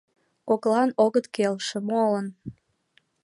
[0.47, 2.27] Коклан огыт келше, молан?